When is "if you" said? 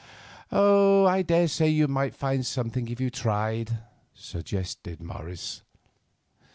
2.87-3.11